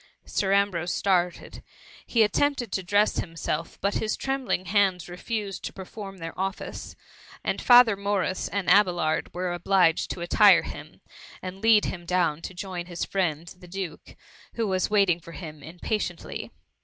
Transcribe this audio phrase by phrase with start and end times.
[0.25, 1.61] T Sir Ambrose started:
[2.07, 6.95] he attempted to dress himself, but his trembling hands refused to perform their office,
[7.43, 11.01] and Father Morris and Abelard were obliged to attire him,
[11.43, 14.15] and lead him down to join his friend, the duke,
[14.55, 16.49] who was waiting for him impatiently.